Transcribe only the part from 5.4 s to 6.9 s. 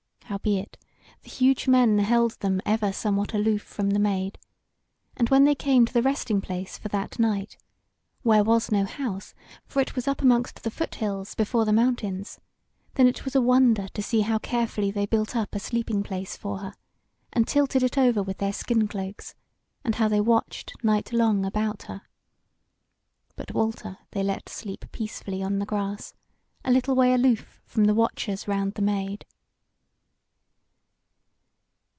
they came to the resting place for